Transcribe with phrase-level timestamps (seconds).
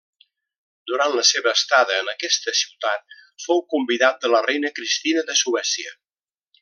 [0.91, 3.15] Durant la seva estada en aquesta ciutat
[3.45, 5.95] fou convidat de la reina Cristina de Suècia.